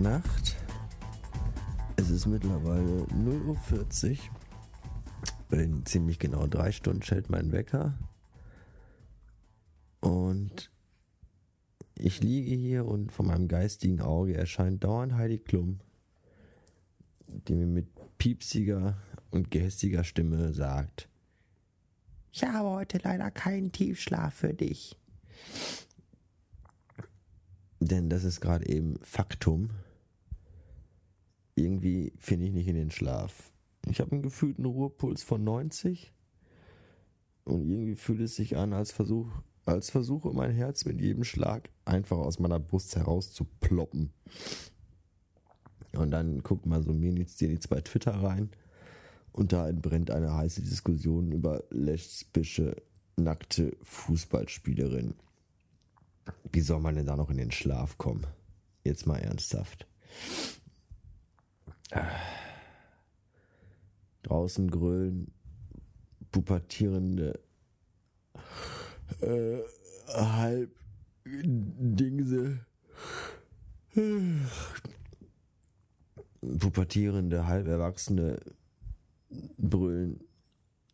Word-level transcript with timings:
Nacht. 0.00 0.56
Es 1.96 2.08
ist 2.08 2.26
mittlerweile 2.26 3.04
0.40 3.04 4.18
Uhr. 5.50 5.58
In 5.58 5.84
ziemlich 5.84 6.18
genau 6.18 6.46
drei 6.46 6.72
Stunden 6.72 7.02
schellt 7.02 7.28
mein 7.28 7.52
Wecker. 7.52 7.98
Und 10.00 10.70
ich 11.96 12.22
liege 12.22 12.54
hier 12.54 12.86
und 12.86 13.12
vor 13.12 13.26
meinem 13.26 13.46
geistigen 13.46 14.00
Auge 14.00 14.34
erscheint 14.34 14.82
dauernd 14.84 15.14
Heidi 15.14 15.38
Klum, 15.38 15.80
die 17.26 17.54
mir 17.54 17.66
mit 17.66 17.88
piepsiger 18.16 18.96
und 19.30 19.50
gehässiger 19.50 20.04
Stimme 20.04 20.54
sagt, 20.54 21.08
ich 22.32 22.44
habe 22.44 22.70
heute 22.70 22.98
leider 23.02 23.30
keinen 23.30 23.72
Tiefschlaf 23.72 24.34
für 24.34 24.54
dich. 24.54 24.96
Denn 27.80 28.08
das 28.08 28.24
ist 28.24 28.40
gerade 28.40 28.66
eben 28.68 28.98
Faktum. 29.02 29.70
Irgendwie 31.80 32.12
finde 32.18 32.44
ich 32.46 32.52
nicht 32.52 32.68
in 32.68 32.74
den 32.74 32.90
Schlaf. 32.90 33.50
Ich 33.88 34.00
habe 34.00 34.12
einen 34.12 34.22
gefühlten 34.22 34.66
Ruhepuls 34.66 35.22
von 35.22 35.42
90 35.42 36.12
und 37.44 37.70
irgendwie 37.70 37.94
fühlt 37.94 38.20
es 38.20 38.36
sich 38.36 38.58
an, 38.58 38.74
als, 38.74 38.92
Versuch, 38.92 39.26
als 39.64 39.88
versuche 39.88 40.28
mein 40.34 40.50
Herz 40.50 40.84
mit 40.84 41.00
jedem 41.00 41.24
Schlag 41.24 41.70
einfach 41.86 42.18
aus 42.18 42.38
meiner 42.38 42.58
Brust 42.58 42.96
heraus 42.96 43.32
zu 43.32 43.46
ploppen. 43.60 44.12
Und 45.94 46.10
dann 46.10 46.42
guckt 46.42 46.66
mal 46.66 46.82
so 46.82 46.92
Minizdienst 46.92 47.70
bei 47.70 47.80
Twitter 47.80 48.12
rein 48.12 48.50
und 49.32 49.54
da 49.54 49.66
entbrennt 49.66 50.10
eine 50.10 50.34
heiße 50.34 50.60
Diskussion 50.60 51.32
über 51.32 51.64
lesbische, 51.70 52.76
nackte 53.16 53.74
Fußballspielerin. 53.84 55.14
Wie 56.52 56.60
soll 56.60 56.80
man 56.80 56.96
denn 56.96 57.06
da 57.06 57.16
noch 57.16 57.30
in 57.30 57.38
den 57.38 57.50
Schlaf 57.50 57.96
kommen? 57.96 58.26
Jetzt 58.84 59.06
mal 59.06 59.16
ernsthaft. 59.16 59.86
Draußen 64.22 64.70
grölen 64.70 65.32
pubertierende 66.30 67.40
äh, 69.20 69.58
Halbdingse. 71.24 72.60
Pubertierende, 76.40 77.46
halberwachsene 77.46 78.40
brüllen 79.58 80.20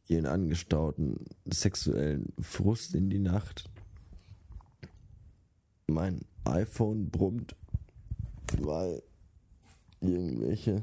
ihren 0.08 0.26
angestauten 0.26 1.24
sexuellen 1.44 2.32
Frust 2.40 2.94
in 2.94 3.10
die 3.10 3.18
Nacht. 3.18 3.68
Mein 5.88 6.24
iPhone 6.44 7.10
brummt, 7.10 7.54
weil 8.58 9.02
irgendwelche 10.08 10.82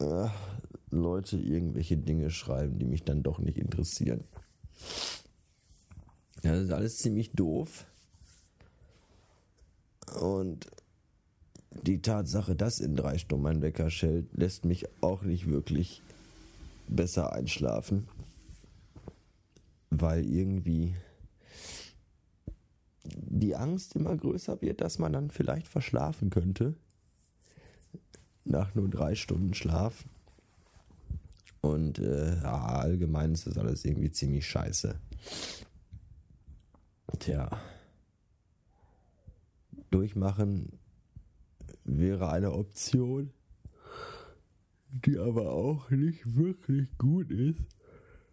äh, 0.00 0.28
Leute 0.90 1.36
irgendwelche 1.36 1.96
Dinge 1.96 2.30
schreiben, 2.30 2.78
die 2.78 2.86
mich 2.86 3.04
dann 3.04 3.22
doch 3.22 3.38
nicht 3.38 3.58
interessieren. 3.58 4.24
Ja, 6.42 6.52
das 6.52 6.64
ist 6.64 6.72
alles 6.72 6.98
ziemlich 6.98 7.32
doof. 7.32 7.86
Und 10.20 10.68
die 11.82 12.00
Tatsache, 12.00 12.54
dass 12.54 12.80
in 12.80 12.94
drei 12.94 13.18
Stunden 13.18 13.42
mein 13.42 13.62
Wecker 13.62 13.90
schellt, 13.90 14.32
lässt 14.36 14.64
mich 14.64 14.86
auch 15.00 15.22
nicht 15.22 15.48
wirklich 15.48 16.02
besser 16.88 17.32
einschlafen. 17.32 18.08
Weil 19.90 20.24
irgendwie 20.24 20.94
die 23.04 23.56
Angst 23.56 23.96
immer 23.96 24.16
größer 24.16 24.60
wird, 24.60 24.80
dass 24.80 24.98
man 24.98 25.12
dann 25.12 25.30
vielleicht 25.30 25.68
verschlafen 25.68 26.30
könnte. 26.30 26.74
Nach 28.44 28.74
nur 28.74 28.88
drei 28.88 29.14
Stunden 29.14 29.54
Schlaf. 29.54 30.04
Und 31.60 31.98
äh, 31.98 32.36
ja, 32.42 32.66
allgemein 32.66 33.32
ist 33.32 33.46
das 33.46 33.56
alles 33.56 33.84
irgendwie 33.84 34.10
ziemlich 34.10 34.46
scheiße. 34.46 34.96
Tja. 37.18 37.48
Durchmachen 39.90 40.78
wäre 41.84 42.30
eine 42.30 42.52
Option, 42.52 43.30
die 44.90 45.18
aber 45.18 45.52
auch 45.52 45.90
nicht 45.90 46.36
wirklich 46.36 46.88
gut 46.98 47.30
ist. 47.30 47.60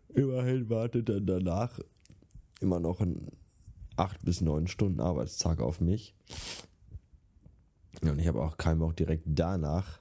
Immerhin 0.09 0.69
wartet 0.69 1.07
dann 1.07 1.25
danach 1.25 1.79
immer 2.59 2.79
noch 2.79 2.99
ein 2.99 3.28
8 3.95 4.23
bis 4.25 4.41
9 4.41 4.67
Stunden 4.67 4.99
Arbeitstag 4.99 5.61
auf 5.61 5.79
mich. 5.79 6.16
Ich 8.22 8.28
habe 8.28 8.44
auch 8.44 8.56
keinen 8.56 8.78
Bock 8.78 8.96
direkt 8.96 9.24
danach 9.26 10.00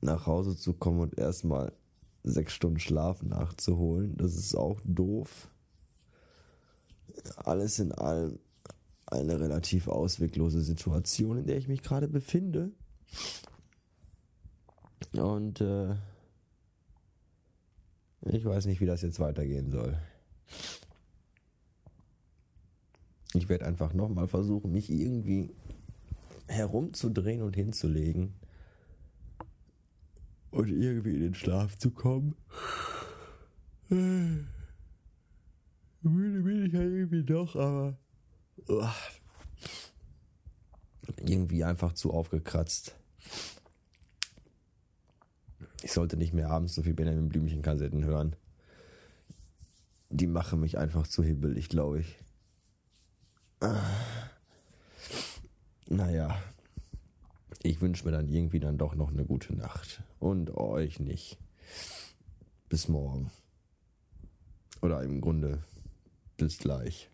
nach 0.00 0.28
Hause 0.28 0.56
zu 0.56 0.74
kommen 0.74 1.00
und 1.00 1.18
erstmal 1.18 1.72
sechs 2.22 2.52
Stunden 2.52 2.78
Schlaf 2.78 3.20
nachzuholen. 3.24 4.16
Das 4.16 4.36
ist 4.36 4.54
auch 4.54 4.80
doof. 4.84 5.50
Alles 7.34 7.80
in 7.80 7.90
allem 7.90 8.38
eine 9.06 9.40
relativ 9.40 9.88
ausweglose 9.88 10.60
Situation, 10.62 11.38
in 11.38 11.46
der 11.46 11.56
ich 11.56 11.66
mich 11.66 11.82
gerade 11.82 12.06
befinde. 12.06 12.70
Und 15.14 15.60
äh, 15.60 15.96
ich 18.22 18.44
weiß 18.44 18.66
nicht, 18.66 18.80
wie 18.80 18.86
das 18.86 19.02
jetzt 19.02 19.18
weitergehen 19.18 19.72
soll. 19.72 19.98
Ich 23.34 23.48
werde 23.48 23.66
einfach 23.66 23.94
nochmal 23.94 24.28
versuchen, 24.28 24.70
mich 24.70 24.90
irgendwie 24.90 25.52
herumzudrehen 26.50 27.42
und 27.42 27.54
hinzulegen. 27.54 28.34
Und 30.50 30.68
irgendwie 30.68 31.14
in 31.14 31.20
den 31.20 31.34
Schlaf 31.34 31.78
zu 31.78 31.92
kommen. 31.92 32.34
Müde 33.88 34.82
bin 36.42 36.66
ich 36.66 36.72
ja 36.72 36.80
irgendwie 36.80 37.22
doch, 37.22 37.54
aber 37.56 37.96
irgendwie 41.16 41.64
einfach 41.64 41.92
zu 41.92 42.12
aufgekratzt. 42.12 42.96
Ich 45.82 45.92
sollte 45.92 46.16
nicht 46.16 46.34
mehr 46.34 46.50
abends 46.50 46.74
so 46.74 46.82
viel 46.82 46.94
Benjamin 46.94 47.28
Blümchen-Kassetten 47.28 48.04
hören. 48.04 48.36
Die 50.10 50.26
machen 50.26 50.60
mich 50.60 50.76
einfach 50.78 51.06
zu 51.06 51.22
hibbelig, 51.22 51.68
glaube 51.68 52.00
ich. 52.00 52.18
Naja, 55.92 56.40
ich 57.64 57.80
wünsche 57.80 58.04
mir 58.04 58.12
dann 58.12 58.28
irgendwie 58.28 58.60
dann 58.60 58.78
doch 58.78 58.94
noch 58.94 59.10
eine 59.10 59.24
gute 59.24 59.56
Nacht. 59.56 60.04
Und 60.20 60.56
euch 60.56 61.00
nicht. 61.00 61.36
Bis 62.68 62.86
morgen. 62.86 63.32
Oder 64.82 65.02
im 65.02 65.20
Grunde 65.20 65.58
bis 66.36 66.58
gleich. 66.58 67.10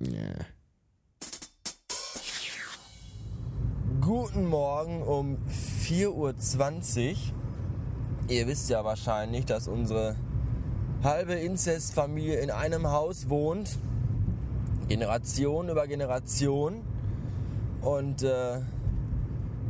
Yeah. 0.00 0.46
Guten 4.00 4.46
Morgen 4.46 5.02
um 5.02 5.38
4.20 5.48 7.12
Uhr. 7.12 7.16
Ihr 8.28 8.48
wisst 8.48 8.68
ja 8.68 8.84
wahrscheinlich, 8.84 9.44
dass 9.46 9.68
unsere 9.68 10.16
halbe 11.04 11.34
Inzestfamilie 11.34 12.40
in 12.40 12.50
einem 12.50 12.88
Haus 12.88 13.28
wohnt. 13.28 13.78
Generation 14.88 15.68
über 15.68 15.86
Generation. 15.86 16.82
Und 17.82 18.22
äh, 18.22 18.60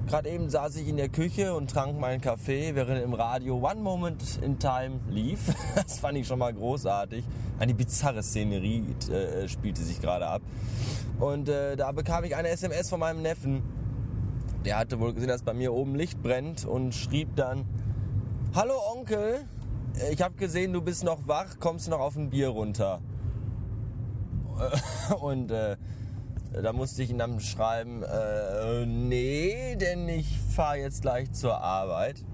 gerade 0.06 0.30
eben 0.30 0.48
saß 0.48 0.76
ich 0.76 0.88
in 0.88 0.96
der 0.96 1.08
Küche 1.08 1.55
und 1.55 1.70
trank 1.70 1.99
meinen 1.99 2.20
Kaffee, 2.20 2.75
während 2.75 3.02
im 3.02 3.14
Radio 3.14 3.56
One 3.58 3.81
Moment 3.81 4.38
in 4.43 4.58
Time 4.58 5.00
lief. 5.08 5.55
Das 5.75 6.00
fand 6.00 6.19
ich 6.19 6.26
schon 6.26 6.38
mal 6.38 6.52
großartig 6.52 7.25
eine 7.58 7.75
bizarre 7.75 8.22
Szenerie 8.22 8.84
äh, 9.10 9.49
spielte 9.49 9.82
sich 9.82 10.00
gerade 10.00 10.26
ab. 10.26 10.43
Und 11.19 11.49
äh, 11.49 11.76
da 11.76 11.93
bekam 11.93 12.25
ich 12.25 12.37
eine 12.37 12.49
SMS 12.49 12.88
von 12.88 13.00
meinem 13.00 13.22
Neffen. 13.22 13.62
Der 14.64 14.78
hatte 14.78 15.00
wohl 15.00 15.12
gesehen, 15.12 15.28
dass 15.28 15.43
bei 15.43 15.55
mir 15.55 15.72
oben 15.72 15.94
Licht 15.94 16.22
brennt 16.22 16.64
und 16.64 16.94
schrieb 16.94 17.34
dann: 17.37 17.66
Hallo 18.55 18.75
Onkel, 18.93 19.44
ich 20.10 20.22
habe 20.22 20.34
gesehen, 20.37 20.72
du 20.72 20.81
bist 20.81 21.05
noch 21.05 21.26
wach, 21.26 21.58
kommst 21.58 21.88
noch 21.88 22.00
auf 22.00 22.16
ein 22.16 22.31
Bier 22.31 22.49
runter? 22.49 23.00
Und 25.20 25.52
äh, 25.52 25.76
da 26.52 26.72
musste 26.72 27.02
ich 27.02 27.10
ihn 27.10 27.18
dann 27.18 27.40
schreiben: 27.40 28.02
äh, 28.02 28.86
Nee, 28.86 29.76
denn 29.76 30.08
ich 30.08 30.38
fahre 30.54 30.78
jetzt 30.78 31.02
gleich 31.02 31.32
zur 31.32 31.60
Arbeit. 31.60 32.24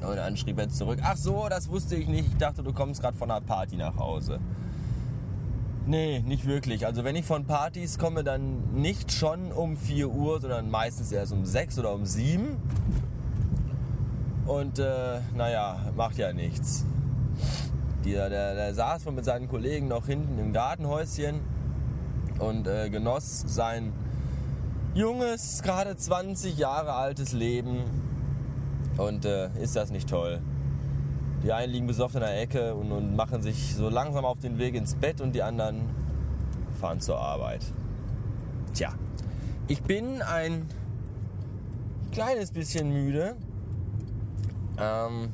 Und 0.00 0.16
dann 0.16 0.36
schrieb 0.36 0.58
er 0.58 0.68
zurück, 0.68 1.00
ach 1.02 1.16
so, 1.16 1.48
das 1.48 1.68
wusste 1.68 1.96
ich 1.96 2.06
nicht. 2.06 2.28
Ich 2.28 2.36
dachte, 2.36 2.62
du 2.62 2.72
kommst 2.72 3.00
gerade 3.00 3.16
von 3.16 3.30
einer 3.30 3.40
Party 3.40 3.76
nach 3.76 3.96
Hause. 3.96 4.38
Nee, 5.86 6.20
nicht 6.20 6.46
wirklich. 6.46 6.86
Also 6.86 7.02
wenn 7.02 7.16
ich 7.16 7.24
von 7.24 7.46
Partys 7.46 7.98
komme, 7.98 8.22
dann 8.22 8.74
nicht 8.74 9.10
schon 9.10 9.50
um 9.50 9.76
4 9.76 10.08
Uhr, 10.08 10.40
sondern 10.40 10.70
meistens 10.70 11.10
erst 11.10 11.32
um 11.32 11.44
6 11.44 11.78
oder 11.78 11.94
um 11.94 12.04
7. 12.04 12.56
Und 14.46 14.78
äh, 14.78 15.20
naja, 15.34 15.80
macht 15.96 16.16
ja 16.18 16.32
nichts. 16.32 16.84
Der, 18.04 18.28
der, 18.28 18.54
der 18.54 18.74
saß 18.74 19.04
mit 19.06 19.24
seinen 19.24 19.48
Kollegen 19.48 19.88
noch 19.88 20.06
hinten 20.06 20.38
im 20.38 20.52
Gartenhäuschen 20.52 21.40
und 22.38 22.66
äh, 22.66 22.90
genoss 22.90 23.44
sein 23.46 23.92
junges, 24.94 25.62
gerade 25.62 25.96
20 25.96 26.56
Jahre 26.58 26.92
altes 26.92 27.32
Leben. 27.32 27.84
Und 28.96 29.24
äh, 29.24 29.48
ist 29.60 29.76
das 29.76 29.90
nicht 29.90 30.08
toll? 30.08 30.40
Die 31.42 31.52
einen 31.52 31.72
liegen 31.72 31.86
besoffen 31.86 32.16
in 32.16 32.26
der 32.26 32.40
Ecke 32.40 32.74
und, 32.74 32.90
und 32.90 33.14
machen 33.14 33.42
sich 33.42 33.74
so 33.76 33.88
langsam 33.88 34.24
auf 34.24 34.40
den 34.40 34.58
Weg 34.58 34.74
ins 34.74 34.96
Bett 34.96 35.20
und 35.20 35.34
die 35.34 35.42
anderen 35.42 35.82
fahren 36.80 37.00
zur 37.00 37.18
Arbeit. 37.18 37.64
Tja, 38.74 38.92
ich 39.68 39.82
bin 39.82 40.22
ein 40.22 40.66
kleines 42.10 42.50
bisschen 42.50 42.92
müde. 42.92 43.36
Ähm, 44.78 45.28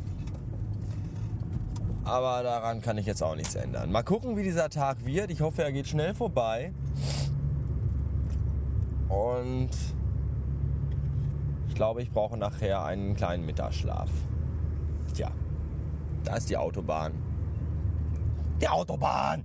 aber 2.04 2.42
daran 2.42 2.80
kann 2.80 2.98
ich 2.98 3.06
jetzt 3.06 3.22
auch 3.22 3.36
nichts 3.36 3.54
ändern. 3.54 3.90
Mal 3.90 4.02
gucken, 4.02 4.36
wie 4.36 4.42
dieser 4.42 4.68
Tag 4.68 5.04
wird. 5.04 5.30
Ich 5.30 5.40
hoffe, 5.40 5.62
er 5.62 5.72
geht 5.72 5.88
schnell 5.88 6.14
vorbei. 6.14 6.72
Und 9.08 9.70
ich 11.68 11.74
glaube, 11.74 12.02
ich 12.02 12.10
brauche 12.10 12.36
nachher 12.36 12.84
einen 12.84 13.16
kleinen 13.16 13.46
Mittagsschlaf. 13.46 14.10
Tja, 15.14 15.30
da 16.24 16.36
ist 16.36 16.50
die 16.50 16.56
Autobahn. 16.56 17.12
Die 18.60 18.68
Autobahn! 18.68 19.44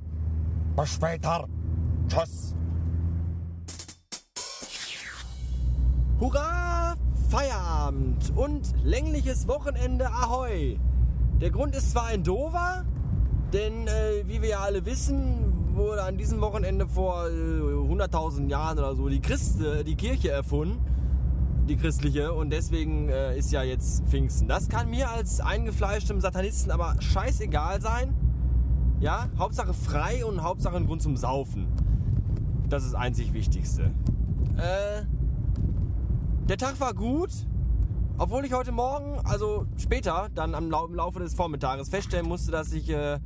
Bis 0.75 0.93
später! 0.93 1.47
Tschüss! 2.07 2.55
Hurra! 6.19 6.95
Feierabend 7.29 8.35
und 8.35 8.73
längliches 8.83 9.47
Wochenende 9.47 10.07
Ahoi! 10.07 10.79
Der 11.41 11.51
Grund 11.51 11.73
ist 11.73 11.91
zwar 11.91 12.07
ein 12.07 12.23
Dover, 12.23 12.83
denn 13.53 13.87
äh, 13.87 14.27
wie 14.27 14.41
wir 14.41 14.49
ja 14.49 14.59
alle 14.59 14.85
wissen, 14.85 15.73
wurde 15.73 16.03
an 16.03 16.17
diesem 16.17 16.41
Wochenende 16.41 16.85
vor 16.85 17.27
äh, 17.27 17.31
100.000 17.31 18.49
Jahren 18.49 18.77
oder 18.77 18.93
so 18.93 19.07
die, 19.07 19.21
Christ, 19.21 19.61
äh, 19.61 19.85
die 19.85 19.95
Kirche 19.95 20.31
erfunden, 20.31 20.79
die 21.69 21.77
christliche, 21.77 22.33
und 22.33 22.49
deswegen 22.49 23.07
äh, 23.07 23.37
ist 23.37 23.53
ja 23.53 23.63
jetzt 23.63 24.03
Pfingsten. 24.07 24.49
Das 24.49 24.67
kann 24.67 24.89
mir 24.89 25.11
als 25.11 25.39
eingefleischtem 25.39 26.19
Satanisten 26.19 26.71
aber 26.71 26.95
scheißegal 26.99 27.79
sein. 27.79 28.13
Ja, 28.99 29.29
Hauptsache 29.37 29.73
frei 29.73 30.25
und 30.25 30.43
Hauptsache 30.43 30.75
ein 30.75 30.87
Grund 30.87 31.01
zum 31.01 31.15
Saufen. 31.15 31.67
Das 32.67 32.83
ist 32.83 32.95
einzig 32.95 33.31
Wichtigste. 33.31 33.91
Äh, 34.57 35.05
der 36.49 36.57
Tag 36.57 36.81
war 36.81 36.93
gut, 36.93 37.29
obwohl 38.19 38.43
ich 38.43 38.53
heute 38.53 38.73
Morgen, 38.73 39.19
also 39.23 39.65
später, 39.77 40.27
dann 40.35 40.53
am 40.53 40.69
Laufe 40.69 41.19
des 41.19 41.33
Vormittages 41.33 41.87
feststellen 41.87 42.27
musste, 42.27 42.51
dass 42.51 42.73
ich 42.73 42.89
äh, 42.89 43.17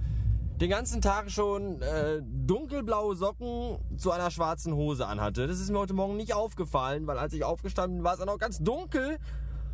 den 0.61 0.69
ganzen 0.69 1.01
Tag 1.01 1.31
schon 1.31 1.81
äh, 1.81 2.21
dunkelblaue 2.21 3.15
Socken 3.15 3.79
zu 3.97 4.11
einer 4.11 4.29
schwarzen 4.29 4.75
Hose 4.75 5.07
anhatte. 5.07 5.47
Das 5.47 5.59
ist 5.59 5.71
mir 5.71 5.79
heute 5.79 5.95
Morgen 5.95 6.15
nicht 6.15 6.35
aufgefallen, 6.35 7.07
weil 7.07 7.17
als 7.17 7.33
ich 7.33 7.43
aufgestanden 7.43 7.97
bin, 7.97 8.03
war 8.05 8.13
es 8.13 8.19
dann 8.19 8.29
auch 8.29 8.37
ganz 8.37 8.59
dunkel. 8.59 9.17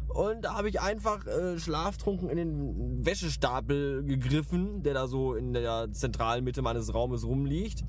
Und 0.08 0.46
da 0.46 0.56
habe 0.56 0.70
ich 0.70 0.80
einfach 0.80 1.28
äh, 1.28 1.60
schlaftrunken 1.60 2.30
in 2.30 2.38
den 2.38 3.06
Wäschestapel 3.06 4.04
gegriffen, 4.04 4.84
der 4.84 4.94
da 4.94 5.08
so 5.08 5.36
in 5.36 5.52
der 5.52 5.92
zentralen 5.92 6.46
Mitte 6.46 6.62
meines 6.62 6.94
Raumes 6.94 7.26
rumliegt. 7.26 7.84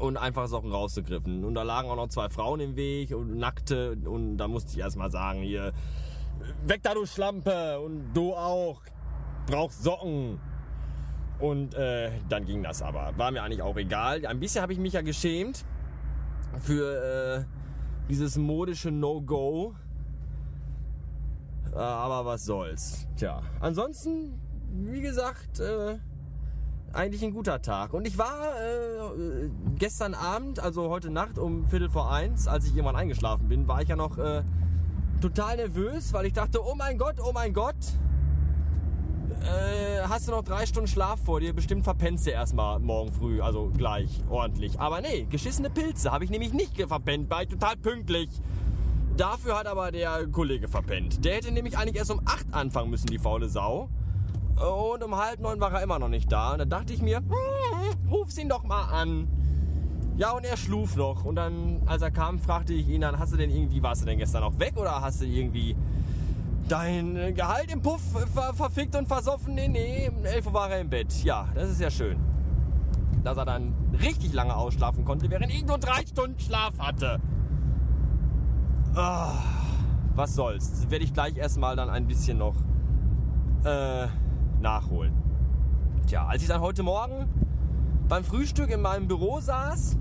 Und 0.00 0.16
einfach 0.16 0.48
Socken 0.48 0.72
rausgegriffen. 0.72 1.44
Und 1.44 1.54
da 1.54 1.62
lagen 1.62 1.88
auch 1.88 1.96
noch 1.96 2.08
zwei 2.08 2.28
Frauen 2.30 2.60
im 2.60 2.76
Weg 2.76 3.14
und 3.14 3.36
nackte. 3.36 3.96
Und 4.04 4.38
da 4.38 4.48
musste 4.48 4.72
ich 4.72 4.78
erstmal 4.78 5.10
sagen, 5.10 5.40
hier, 5.40 5.72
weg 6.66 6.82
da 6.82 6.94
du 6.94 7.06
Schlampe 7.06 7.80
und 7.80 8.12
du 8.14 8.34
auch, 8.34 8.82
brauchst 9.46 9.82
Socken. 9.82 10.40
Und 11.38 11.74
äh, 11.74 12.10
dann 12.28 12.44
ging 12.44 12.62
das 12.62 12.82
aber. 12.82 13.12
War 13.16 13.30
mir 13.32 13.42
eigentlich 13.42 13.62
auch 13.62 13.76
egal. 13.76 14.24
Ein 14.26 14.38
bisschen 14.38 14.62
habe 14.62 14.72
ich 14.72 14.78
mich 14.78 14.92
ja 14.92 15.02
geschämt 15.02 15.64
für 16.60 17.40
äh, 17.40 17.44
dieses 18.08 18.36
modische 18.36 18.90
No-Go. 18.90 19.74
Äh, 21.72 21.76
aber 21.76 22.24
was 22.24 22.44
soll's. 22.44 23.08
Tja, 23.16 23.42
ansonsten, 23.60 24.38
wie 24.70 25.00
gesagt, 25.00 25.58
äh, 25.58 25.98
eigentlich 26.92 27.24
ein 27.24 27.32
guter 27.32 27.62
Tag. 27.62 27.94
Und 27.94 28.06
ich 28.06 28.18
war 28.18 28.54
äh, 28.60 29.48
gestern 29.78 30.14
Abend, 30.14 30.60
also 30.60 30.90
heute 30.90 31.10
Nacht 31.10 31.38
um 31.38 31.66
Viertel 31.66 31.88
vor 31.88 32.12
eins, 32.12 32.46
als 32.46 32.66
ich 32.66 32.72
irgendwann 32.72 32.96
eingeschlafen 32.96 33.48
bin, 33.48 33.66
war 33.66 33.82
ich 33.82 33.88
ja 33.88 33.96
noch 33.96 34.18
äh, 34.18 34.42
total 35.22 35.56
nervös, 35.56 36.12
weil 36.12 36.26
ich 36.26 36.32
dachte, 36.32 36.60
oh 36.64 36.74
mein 36.74 36.98
Gott, 36.98 37.16
oh 37.24 37.32
mein 37.32 37.52
Gott, 37.52 37.76
äh, 39.42 40.02
hast 40.08 40.28
du 40.28 40.32
noch 40.32 40.42
drei 40.42 40.66
Stunden 40.66 40.88
Schlaf 40.88 41.20
vor 41.24 41.40
dir, 41.40 41.52
bestimmt 41.52 41.84
verpennst 41.84 42.26
du 42.26 42.30
erstmal 42.30 42.78
morgen 42.80 43.12
früh, 43.12 43.40
also 43.40 43.70
gleich, 43.76 44.20
ordentlich. 44.28 44.78
Aber 44.80 45.00
nee, 45.00 45.26
geschissene 45.30 45.70
Pilze 45.70 46.10
habe 46.12 46.24
ich 46.24 46.30
nämlich 46.30 46.52
nicht 46.52 46.76
verpennt, 46.80 47.30
war 47.30 47.42
ich 47.42 47.48
total 47.48 47.76
pünktlich. 47.76 48.28
Dafür 49.16 49.58
hat 49.58 49.66
aber 49.66 49.92
der 49.92 50.26
Kollege 50.26 50.68
verpennt. 50.68 51.24
Der 51.24 51.34
hätte 51.34 51.52
nämlich 51.52 51.76
eigentlich 51.76 51.96
erst 51.96 52.10
um 52.10 52.20
8 52.24 52.52
anfangen 52.52 52.90
müssen, 52.90 53.06
die 53.06 53.18
faule 53.18 53.48
Sau. 53.48 53.88
Und 54.56 55.02
um 55.02 55.16
halb 55.16 55.40
neun 55.40 55.60
war 55.60 55.72
er 55.72 55.82
immer 55.82 55.98
noch 55.98 56.08
nicht 56.08 56.32
da. 56.32 56.52
Und 56.52 56.58
da 56.58 56.64
dachte 56.64 56.94
ich 56.94 57.02
mir, 57.02 57.18
hm, 57.18 58.10
ruf's 58.10 58.38
ihn 58.38 58.48
doch 58.48 58.64
mal 58.64 58.84
an. 58.84 59.28
Ja, 60.22 60.30
und 60.30 60.44
er 60.44 60.56
schluf 60.56 60.94
noch. 60.94 61.24
Und 61.24 61.34
dann, 61.34 61.82
als 61.84 62.00
er 62.00 62.12
kam, 62.12 62.38
fragte 62.38 62.72
ich 62.72 62.88
ihn 62.88 63.00
dann, 63.00 63.18
hast 63.18 63.32
du 63.32 63.36
denn 63.36 63.50
irgendwie, 63.50 63.82
warst 63.82 64.02
du 64.02 64.06
denn 64.06 64.18
gestern 64.18 64.42
noch 64.42 64.56
weg 64.60 64.74
oder 64.76 65.00
hast 65.00 65.20
du 65.20 65.24
irgendwie 65.24 65.74
dein 66.68 67.34
Gehalt 67.34 67.72
im 67.72 67.82
Puff 67.82 68.00
ver 68.32 68.54
verfickt 68.54 68.94
und 68.94 69.08
versoffen? 69.08 69.56
Nee, 69.56 69.66
nee, 69.66 70.08
um 70.16 70.24
11 70.24 70.46
Uhr 70.46 70.52
war 70.52 70.70
er 70.70 70.78
im 70.78 70.88
Bett. 70.88 71.12
Ja, 71.24 71.48
das 71.56 71.70
ist 71.70 71.80
ja 71.80 71.90
schön. 71.90 72.20
Dass 73.24 73.36
er 73.36 73.44
dann 73.44 73.74
richtig 74.00 74.32
lange 74.32 74.54
ausschlafen 74.54 75.04
konnte, 75.04 75.28
während 75.28 75.52
ich 75.52 75.66
nur 75.66 75.78
drei 75.78 76.06
Stunden 76.06 76.38
Schlaf 76.38 76.78
hatte. 76.78 77.20
Oh, 78.94 79.32
was 80.14 80.36
soll's. 80.36 80.88
Werde 80.88 81.04
ich 81.04 81.12
gleich 81.12 81.36
erstmal 81.36 81.74
dann 81.74 81.90
ein 81.90 82.06
bisschen 82.06 82.38
noch 82.38 82.54
äh, 83.64 84.06
nachholen. 84.60 85.14
Tja, 86.06 86.26
als 86.28 86.42
ich 86.42 86.48
dann 86.48 86.60
heute 86.60 86.84
Morgen 86.84 87.28
beim 88.08 88.22
Frühstück 88.22 88.70
in 88.70 88.82
meinem 88.82 89.08
Büro 89.08 89.40
saß, 89.40 89.96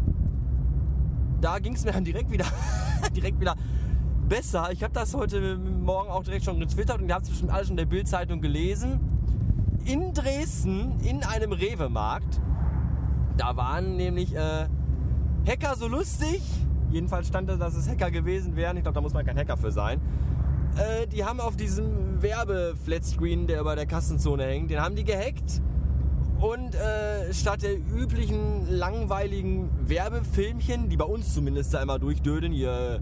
da 1.42 1.60
ging 1.60 1.74
es 1.74 1.84
mir 1.84 1.92
dann 1.92 2.04
direkt 2.04 2.32
wieder, 2.32 2.46
direkt 3.16 3.40
wieder 3.40 3.56
besser. 4.30 4.70
Ich 4.72 4.84
habe 4.84 4.94
das 4.94 5.14
heute 5.14 5.58
Morgen 5.58 6.10
auch 6.10 6.24
direkt 6.24 6.46
schon 6.46 6.60
getwittert 6.60 7.02
und 7.02 7.10
ihr 7.10 7.16
habt 7.16 7.24
es 7.24 7.30
bestimmt 7.30 7.52
alles 7.52 7.68
schon 7.68 7.74
in 7.74 7.78
der 7.78 7.86
Bildzeitung 7.86 8.40
gelesen. 8.40 9.00
In 9.83 10.14
Dresden, 10.14 11.00
in 11.02 11.24
einem 11.24 11.52
Rewe-Markt, 11.52 12.40
da 13.36 13.57
waren 13.57 13.98
nämlich 13.98 14.36
äh, 14.36 14.68
Hacker 15.48 15.76
so 15.76 15.88
lustig. 15.88 16.42
Jedenfalls 16.92 17.28
stand 17.28 17.50
da, 17.50 17.56
dass 17.56 17.76
es 17.76 17.90
Hacker 17.90 18.12
gewesen 18.12 18.56
wären. 18.56 18.78
Ich 18.78 18.83
glaube, 18.83 18.95
da 18.95 19.02
muss 19.02 19.14
man 19.14 19.26
kein 19.26 19.38
Hacker 19.38 19.57
für 19.57 19.71
sein. 19.71 20.00
Äh, 20.78 21.07
die 21.07 21.26
haben 21.26 21.40
auf 21.40 21.56
diesem 21.56 22.21
Werbe-Flatscreen, 22.21 23.48
der 23.48 23.62
über 23.62 23.76
der 23.76 23.88
Kassenzone 23.88 24.44
hängt, 24.45 24.69
den 24.69 24.80
haben 24.80 24.95
die 24.95 25.04
gehackt 25.04 25.62
und 26.42 26.74
äh, 26.74 27.31
statt 27.33 27.62
der 27.62 27.78
üblichen 27.78 28.68
langweiligen 28.68 29.69
Werbefilmchen, 29.88 30.90
die 30.90 30.98
bei 30.98 31.06
uns 31.06 31.36
zumindest 31.36 31.74
da 31.74 31.81
immer 31.83 32.00
durchdödeln, 32.00 32.52
hier 32.52 33.00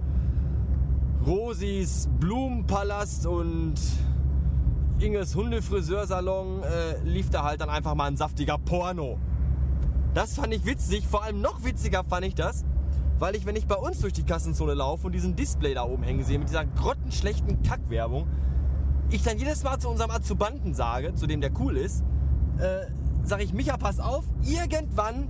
Rosis 1.25 2.09
Blumenpalast 2.19 3.25
und 3.25 3.75
Inges 4.99 5.35
Hundefriseursalon, 5.35 6.63
äh, 6.63 7.01
lief 7.05 7.29
da 7.29 7.43
halt 7.43 7.61
dann 7.61 7.69
einfach 7.69 7.95
mal 7.95 8.07
ein 8.07 8.17
saftiger 8.17 8.57
Porno. 8.57 9.17
Das 10.13 10.35
fand 10.35 10.53
ich 10.53 10.65
witzig, 10.65 11.07
vor 11.07 11.23
allem 11.23 11.39
noch 11.39 11.63
witziger 11.63 12.03
fand 12.03 12.25
ich 12.25 12.35
das, 12.35 12.65
weil 13.19 13.37
ich, 13.37 13.45
wenn 13.45 13.55
ich 13.55 13.67
bei 13.67 13.75
uns 13.75 14.01
durch 14.01 14.11
die 14.11 14.23
Kassenzone 14.23 14.73
laufe 14.73 15.07
und 15.07 15.13
diesen 15.13 15.37
Display 15.37 15.73
da 15.73 15.83
oben 15.83 16.03
hängen 16.03 16.25
sehe 16.25 16.39
mit 16.39 16.49
dieser 16.49 16.65
grottenschlechten 16.65 17.63
Kackwerbung, 17.63 18.27
ich 19.11 19.23
dann 19.23 19.37
jedes 19.37 19.63
Mal 19.63 19.79
zu 19.79 19.87
unserem 19.87 20.11
Azubanten 20.11 20.73
sage, 20.73 21.15
zu 21.15 21.25
dem 21.25 21.39
der 21.39 21.51
cool 21.57 21.77
ist, 21.77 22.03
äh, 22.57 22.87
sage 23.29 23.43
ich, 23.43 23.53
Micha, 23.53 23.77
pass 23.77 23.99
auf, 23.99 24.25
irgendwann 24.41 25.29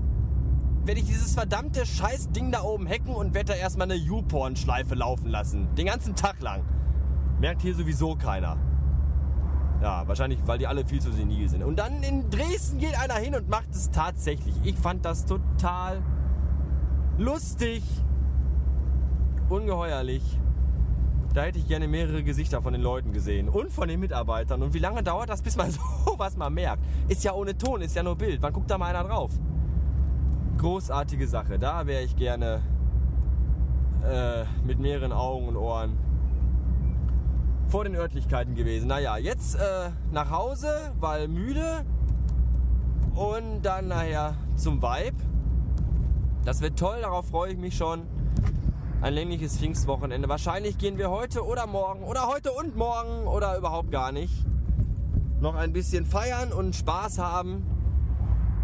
werde 0.86 1.02
ich 1.02 1.08
dieses 1.08 1.34
verdammte 1.34 1.86
Scheiß-Ding 1.86 2.52
da 2.52 2.64
oben 2.64 2.88
hacken 2.88 3.14
und 3.14 3.34
werde 3.34 3.54
da 3.54 3.60
erstmal 3.60 3.92
eine 3.92 3.96
YouPorn-Schleife 3.96 4.96
laufen 4.96 5.28
lassen. 5.28 5.68
Den 5.76 5.86
ganzen 5.86 6.16
Tag 6.16 6.42
lang. 6.42 6.64
Merkt 7.40 7.62
hier 7.62 7.76
sowieso 7.76 8.16
keiner. 8.16 8.58
Ja, 9.82 10.08
wahrscheinlich, 10.08 10.40
weil 10.46 10.58
die 10.58 10.68
alle 10.68 10.86
viel 10.86 11.00
zu 11.02 11.12
senil 11.12 11.48
sind. 11.48 11.64
Und 11.64 11.78
dann 11.78 12.02
in 12.04 12.30
Dresden 12.30 12.80
geht 12.80 13.00
einer 13.00 13.16
hin 13.16 13.36
und 13.36 13.50
macht 13.50 13.70
es 13.72 13.92
tatsächlich. 13.92 14.56
Ich 14.64 14.76
fand 14.78 15.06
das 15.06 15.26
total 15.26 16.02
lustig. 17.18 17.84
Ungeheuerlich. 19.50 20.24
Da 21.40 21.46
hätte 21.46 21.58
ich 21.58 21.70
gerne 21.70 21.88
mehrere 21.88 22.22
Gesichter 22.22 22.62
von 22.62 22.74
den 22.74 22.82
Leuten 22.82 23.14
gesehen 23.14 23.48
und 23.48 23.72
von 23.72 23.88
den 23.88 24.02
Mitarbeitern. 24.02 24.62
Und 24.62 24.74
wie 24.74 24.80
lange 24.80 25.04
dauert 25.04 25.30
das, 25.30 25.42
bis 25.42 25.56
man 25.56 25.72
sowas 26.06 26.36
mal 26.36 26.50
merkt? 26.50 26.84
Ist 27.08 27.24
ja 27.24 27.32
ohne 27.32 27.58
Ton, 27.58 27.82
ist 27.82 27.96
ja 27.96 28.04
nur 28.04 28.18
Bild. 28.18 28.42
Wann 28.42 28.52
guckt 28.52 28.70
da 28.70 28.78
mal 28.78 28.94
einer 28.94 29.08
drauf? 29.08 29.32
Großartige 30.58 31.30
Sache. 31.30 31.58
Da 31.58 31.88
wäre 31.88 32.04
ich 32.04 32.18
gerne 32.18 32.62
äh, 34.04 34.44
mit 34.68 34.80
mehreren 34.80 35.14
Augen 35.14 35.48
und 35.48 35.56
Ohren 35.56 35.98
vor 37.68 37.86
den 37.86 37.96
Örtlichkeiten 37.96 38.54
gewesen. 38.54 38.90
Naja, 38.90 39.16
jetzt 39.16 39.56
äh, 39.56 39.92
nach 40.12 40.32
Hause, 40.32 40.92
weil 41.00 41.30
müde. 41.30 41.86
Und 43.16 43.62
dann 43.62 43.88
nachher 43.88 44.36
zum 44.58 44.82
Vibe. 44.82 45.24
Das 46.44 46.60
wird 46.60 46.78
toll, 46.78 46.98
darauf 47.02 47.28
freue 47.28 47.54
ich 47.54 47.58
mich 47.58 47.78
schon. 47.78 48.19
Ein 49.02 49.14
längliches 49.14 49.58
Pfingstwochenende. 49.58 50.28
Wahrscheinlich 50.28 50.78
gehen 50.78 50.98
wir 50.98 51.10
heute 51.10 51.46
oder 51.46 51.68
morgen 51.68 52.04
oder 52.04 52.28
heute 52.28 52.52
und 52.52 52.76
morgen 52.76 53.28
oder 53.28 53.58
überhaupt 53.58 53.92
gar 53.92 54.12
nicht 54.12 54.46
noch 55.40 55.56
ein 55.56 55.72
bisschen 55.72 56.06
feiern 56.06 56.52
und 56.52 56.76
Spaß 56.76 57.20
haben 57.20 57.64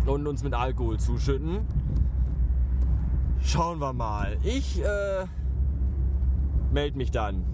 und 0.05 0.27
uns 0.27 0.43
mit 0.43 0.53
Alkohol 0.53 0.99
zuschütten. 0.99 1.65
Schauen 3.41 3.79
wir 3.79 3.93
mal. 3.93 4.37
Ich 4.43 4.83
äh, 4.83 5.25
melde 6.71 6.97
mich 6.97 7.11
dann, 7.11 7.45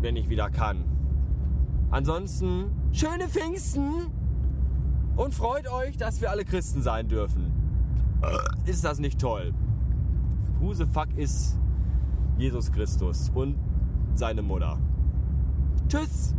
wenn 0.00 0.16
ich 0.16 0.28
wieder 0.28 0.50
kann. 0.50 0.84
Ansonsten 1.90 2.70
schöne 2.92 3.28
Pfingsten 3.28 4.10
und 5.16 5.32
freut 5.32 5.68
euch, 5.68 5.96
dass 5.96 6.20
wir 6.20 6.30
alle 6.30 6.44
Christen 6.44 6.82
sein 6.82 7.08
dürfen. 7.08 7.52
Ist 8.66 8.84
das 8.84 8.98
nicht 8.98 9.20
toll? 9.20 9.54
Husefuck 10.60 11.08
ist 11.16 11.56
Jesus 12.38 12.70
Christus 12.70 13.30
und 13.34 13.56
seine 14.14 14.42
Mutter. 14.42 14.78
Tschüss! 15.88 16.34